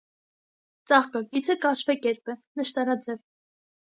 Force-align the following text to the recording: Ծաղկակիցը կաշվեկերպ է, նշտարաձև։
Ծաղկակիցը 0.91 1.55
կաշվեկերպ 1.65 2.31
է, 2.35 2.37
նշտարաձև։ 2.63 3.21